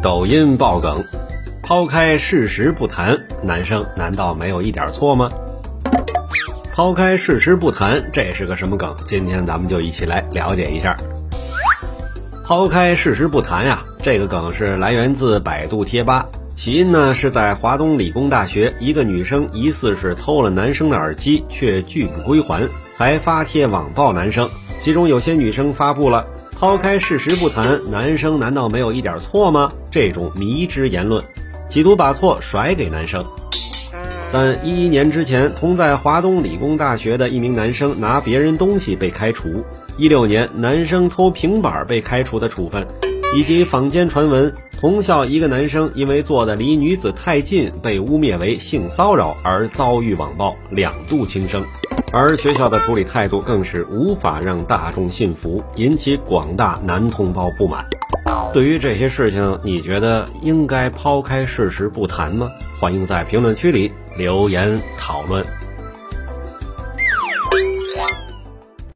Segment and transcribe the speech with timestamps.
[0.00, 1.02] 抖音爆梗，
[1.60, 5.28] 抛开事实不谈，男生难道没有一点错吗？
[6.72, 8.94] 抛开事实不谈，这是个什么梗？
[9.04, 10.96] 今天咱们就一起来了解一下。
[12.44, 24.48] 抛开事实不谈呀，这个梗是来源自百度贴吧，起因呢是在华东理工大学，一个女生疑似是偷了男生的耳机，却拒不归还，还发帖网暴男生。
[24.80, 26.24] 其中有些女生发布了。
[26.58, 29.70] 抛开事实不谈，男生难道没有一点错吗？
[29.92, 31.22] 这种迷之言论，
[31.68, 33.24] 企图把错甩给男生。
[34.32, 39.62] 但一一年之前，同在华东理工大学的一名男生拿别人东西被开除；
[39.98, 42.84] 一六年，男生偷平板被开除的处分，
[43.36, 51.64] 以及坊间传闻，同校一个男生因为坐的离女子太近，被污蔑为性骚扰而遭遇网暴，两度轻生。
[52.12, 57.84] 而学校的处理态度更是无法让大众信服，引起广大男同胞不满。
[58.54, 62.48] 对于这些事情，你觉得应该抛开事实不谈吗？
[62.78, 65.44] 欢迎在评论区里留言讨论。